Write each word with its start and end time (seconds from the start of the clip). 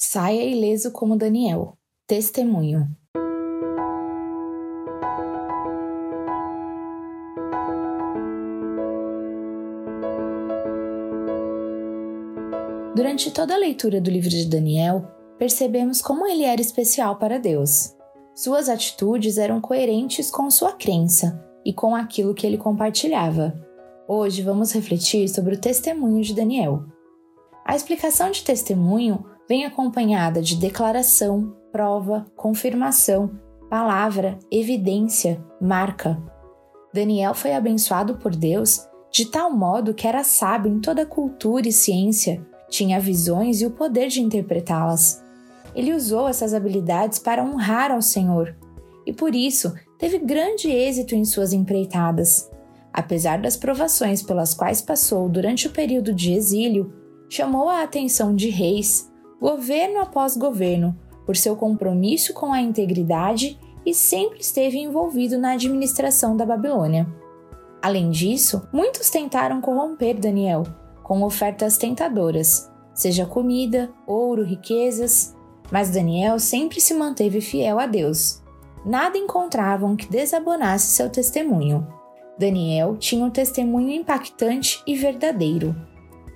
Saia 0.00 0.44
ileso 0.44 0.92
como 0.92 1.16
Daniel. 1.16 1.76
Testemunho. 2.06 2.88
Durante 12.94 13.32
toda 13.32 13.56
a 13.56 13.58
leitura 13.58 14.00
do 14.00 14.08
livro 14.08 14.30
de 14.30 14.46
Daniel, 14.46 15.04
percebemos 15.36 16.00
como 16.00 16.28
ele 16.28 16.44
era 16.44 16.60
especial 16.60 17.16
para 17.16 17.40
Deus. 17.40 17.92
Suas 18.36 18.68
atitudes 18.68 19.36
eram 19.36 19.60
coerentes 19.60 20.30
com 20.30 20.48
sua 20.48 20.74
crença 20.74 21.44
e 21.64 21.72
com 21.72 21.96
aquilo 21.96 22.34
que 22.34 22.46
ele 22.46 22.56
compartilhava. 22.56 23.52
Hoje 24.06 24.42
vamos 24.42 24.70
refletir 24.70 25.28
sobre 25.28 25.56
o 25.56 25.60
testemunho 25.60 26.22
de 26.22 26.36
Daniel. 26.36 26.84
A 27.66 27.74
explicação 27.74 28.30
de 28.30 28.44
testemunho 28.44 29.24
vem 29.48 29.64
acompanhada 29.64 30.42
de 30.42 30.56
declaração, 30.56 31.56
prova, 31.72 32.26
confirmação, 32.36 33.30
palavra, 33.70 34.38
evidência, 34.50 35.42
marca. 35.60 36.22
Daniel 36.92 37.34
foi 37.34 37.54
abençoado 37.54 38.16
por 38.16 38.34
Deus 38.34 38.88
de 39.10 39.24
tal 39.26 39.50
modo 39.50 39.94
que 39.94 40.06
era 40.06 40.22
sábio 40.22 40.70
em 40.70 40.80
toda 40.80 41.06
cultura 41.06 41.66
e 41.66 41.72
ciência, 41.72 42.46
tinha 42.68 43.00
visões 43.00 43.60
e 43.60 43.66
o 43.66 43.70
poder 43.70 44.08
de 44.08 44.20
interpretá-las. 44.20 45.24
Ele 45.74 45.94
usou 45.94 46.28
essas 46.28 46.52
habilidades 46.52 47.18
para 47.18 47.42
honrar 47.42 47.90
ao 47.90 48.02
Senhor 48.02 48.54
e 49.06 49.12
por 49.12 49.34
isso 49.34 49.72
teve 49.98 50.18
grande 50.18 50.68
êxito 50.68 51.14
em 51.14 51.24
suas 51.24 51.52
empreitadas. 51.52 52.50
Apesar 52.92 53.40
das 53.40 53.56
provações 53.56 54.22
pelas 54.22 54.52
quais 54.52 54.82
passou 54.82 55.28
durante 55.28 55.66
o 55.66 55.70
período 55.70 56.12
de 56.12 56.32
exílio, 56.32 56.92
chamou 57.28 57.68
a 57.68 57.82
atenção 57.82 58.34
de 58.34 58.50
reis, 58.50 59.10
governo 59.40 60.00
após 60.00 60.36
governo, 60.36 60.96
por 61.24 61.36
seu 61.36 61.54
compromisso 61.56 62.32
com 62.32 62.52
a 62.52 62.60
integridade 62.60 63.58
e 63.84 63.94
sempre 63.94 64.40
esteve 64.40 64.78
envolvido 64.78 65.38
na 65.38 65.52
administração 65.52 66.36
da 66.36 66.44
Babilônia. 66.44 67.06
Além 67.80 68.10
disso, 68.10 68.66
muitos 68.72 69.08
tentaram 69.08 69.60
corromper 69.60 70.18
Daniel 70.18 70.64
com 71.02 71.22
ofertas 71.22 71.78
tentadoras, 71.78 72.70
seja 72.92 73.24
comida, 73.24 73.90
ouro, 74.06 74.44
riquezas, 74.44 75.34
mas 75.70 75.90
Daniel 75.90 76.38
sempre 76.38 76.80
se 76.80 76.92
manteve 76.92 77.40
fiel 77.40 77.78
a 77.78 77.86
Deus. 77.86 78.42
Nada 78.84 79.16
encontravam 79.16 79.96
que 79.96 80.08
desabonasse 80.08 80.88
seu 80.88 81.08
testemunho. 81.08 81.86
Daniel 82.38 82.96
tinha 82.96 83.24
um 83.24 83.30
testemunho 83.30 83.90
impactante 83.90 84.82
e 84.86 84.94
verdadeiro. 84.94 85.74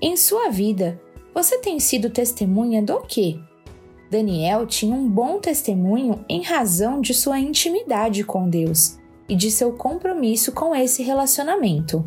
Em 0.01 0.17
sua 0.17 0.49
vida, 0.49 1.01
você 1.35 1.59
tem 1.59 1.81
sido 1.81 2.11
testemunha 2.11 2.83
do 2.83 3.01
quê? 3.01 3.39
Daniel 4.11 4.67
tinha 4.67 4.95
um 4.95 5.09
bom 5.09 5.39
testemunho 5.39 6.23
em 6.29 6.43
razão 6.43 7.01
de 7.01 7.15
sua 7.15 7.39
intimidade 7.39 8.23
com 8.25 8.49
Deus 8.49 8.99
e 9.27 9.35
de 9.35 9.51
seu 9.51 9.73
compromisso 9.73 10.53
com 10.53 10.77
esse 10.77 11.03
relacionamento. 11.03 12.05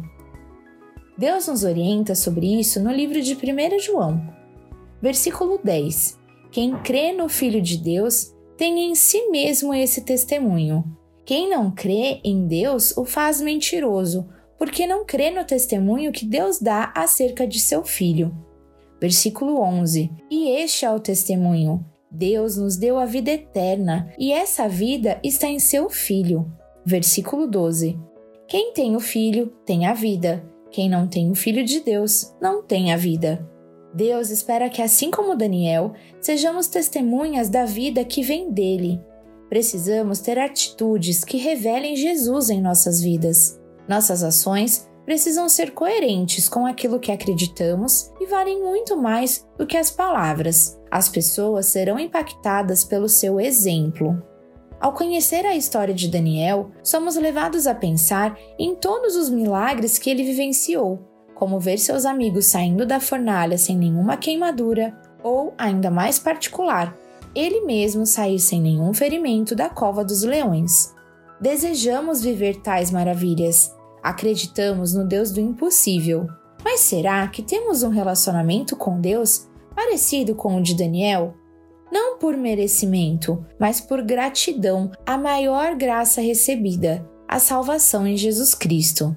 Deus 1.18 1.48
nos 1.48 1.64
orienta 1.64 2.14
sobre 2.14 2.60
isso 2.60 2.80
no 2.80 2.92
livro 2.92 3.20
de 3.22 3.34
1 3.34 3.80
João, 3.80 4.22
versículo 5.02 5.60
10. 5.64 6.20
Quem 6.52 6.78
crê 6.84 7.12
no 7.12 7.28
Filho 7.28 7.62
de 7.62 7.78
Deus 7.78 8.34
tem 8.56 8.92
em 8.92 8.96
si 8.96 9.30
mesmo 9.30 9.74
esse 9.74 10.02
testemunho. 10.02 10.84
Quem 11.26 11.50
não 11.50 11.72
crê 11.72 12.22
em 12.24 12.46
Deus 12.46 12.96
o 12.96 13.04
faz 13.04 13.42
mentiroso, 13.42 14.30
porque 14.60 14.86
não 14.86 15.04
crê 15.04 15.32
no 15.32 15.44
testemunho 15.44 16.12
que 16.12 16.26
Deus 16.26 16.60
dá 16.60 16.94
acerca 16.96 17.48
de 17.48 17.60
seu 17.60 17.84
Filho. 17.84 18.32
Versículo 19.00 19.62
11: 19.62 20.12
E 20.30 20.50
este 20.50 20.86
é 20.86 20.92
o 20.92 21.00
testemunho. 21.00 21.86
Deus 22.10 22.56
nos 22.56 22.78
deu 22.78 22.98
a 22.98 23.06
vida 23.06 23.32
eterna, 23.32 24.10
e 24.18 24.32
essa 24.32 24.70
vida 24.70 25.20
está 25.24 25.48
em 25.48 25.60
seu 25.60 25.90
Filho. 25.90 26.52
Versículo 26.86 27.48
12: 27.48 28.00
Quem 28.48 28.74
tem 28.74 28.96
o 28.96 29.00
Filho 29.00 29.48
tem 29.66 29.86
a 29.86 29.94
vida. 29.94 30.44
Quem 30.72 30.90
não 30.90 31.08
tem 31.08 31.32
o 31.32 31.36
Filho 31.36 31.64
de 31.64 31.80
Deus 31.80 32.34
não 32.42 32.64
tem 32.64 32.94
a 32.94 32.98
vida. 32.98 33.50
Deus 33.94 34.30
espera 34.30 34.70
que, 34.70 34.82
assim 34.82 35.10
como 35.10 35.38
Daniel, 35.38 35.94
sejamos 36.20 36.68
testemunhas 36.68 37.50
da 37.50 37.66
vida 37.66 38.04
que 38.04 38.22
vem 38.22 38.52
dele. 38.52 39.00
Precisamos 39.50 40.20
ter 40.20 40.38
atitudes 40.38 41.24
que 41.24 41.38
revelem 41.38 41.96
Jesus 41.96 42.50
em 42.50 42.62
nossas 42.62 43.02
vidas. 43.02 43.58
Nossas 43.88 44.22
ações 44.22 44.90
precisam 45.06 45.48
ser 45.48 45.72
coerentes 45.72 46.50
com 46.50 46.66
aquilo 46.66 47.00
que 47.00 47.12
acreditamos 47.12 48.12
e 48.20 48.26
valem 48.26 48.62
muito 48.62 48.98
mais 48.98 49.48
do 49.58 49.68
que 49.68 49.78
as 49.78 49.92
palavras. 49.92 50.80
As 50.90 51.08
pessoas 51.08 51.68
serão 51.68 52.00
impactadas 52.00 52.84
pelo 52.84 53.08
seu 53.08 53.40
exemplo. 53.40 54.22
Ao 54.80 54.94
conhecer 54.94 55.46
a 55.46 55.56
história 55.56 55.94
de 55.94 56.10
Daniel, 56.10 56.72
somos 56.84 57.16
levados 57.16 57.68
a 57.68 57.76
pensar 57.76 58.38
em 58.60 58.76
todos 58.76 59.16
os 59.16 59.30
milagres 59.30 59.98
que 59.98 60.10
ele 60.10 60.24
vivenciou, 60.24 61.00
como 61.34 61.60
ver 61.60 61.78
seus 61.78 62.06
amigos 62.06 62.48
saindo 62.48 62.86
da 62.86 63.00
fornalha 63.00 63.58
sem 63.58 63.78
nenhuma 63.78 64.18
queimadura, 64.18 64.96
ou, 65.24 65.54
ainda 65.58 65.90
mais 65.90 66.20
particular, 66.20 66.96
ele 67.34 67.62
mesmo 67.62 68.06
sair 68.06 68.40
sem 68.40 68.62
nenhum 68.62 68.94
ferimento 68.94 69.56
da 69.56 69.70
cova 69.70 70.04
dos 70.04 70.24
leões. 70.24 70.94
Desejamos 71.42 72.22
viver 72.22 72.62
tais 72.62 72.92
maravilhas, 72.92 73.75
Acreditamos 74.06 74.94
no 74.94 75.04
Deus 75.04 75.32
do 75.32 75.40
impossível. 75.40 76.28
Mas 76.64 76.82
será 76.82 77.28
que 77.28 77.42
temos 77.42 77.82
um 77.82 77.90
relacionamento 77.90 78.76
com 78.76 79.02
Deus 79.02 79.48
parecido 79.76 80.36
com 80.36 80.58
o 80.58 80.62
de 80.62 80.76
Daniel? 80.76 81.34
Não 81.92 82.20
por 82.20 82.38
merecimento, 82.38 83.44
mas 83.60 83.82
por 83.82 84.04
gratidão 84.04 84.92
à 85.08 85.18
maior 85.18 85.74
graça 85.74 86.22
recebida, 86.22 87.04
a 87.28 87.40
salvação 87.40 88.06
em 88.06 88.16
Jesus 88.16 88.54
Cristo. 88.54 89.16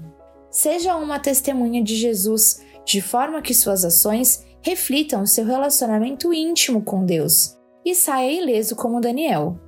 Seja 0.50 0.96
uma 0.96 1.18
testemunha 1.18 1.84
de 1.84 1.94
Jesus, 1.94 2.64
de 2.82 3.02
forma 3.02 3.42
que 3.42 3.52
suas 3.52 3.84
ações 3.84 4.42
reflitam 4.62 5.26
seu 5.26 5.44
relacionamento 5.44 6.32
íntimo 6.32 6.80
com 6.80 7.04
Deus 7.04 7.58
e 7.84 7.94
saia 7.94 8.32
ileso 8.32 8.74
como 8.74 9.02
Daniel. 9.02 9.60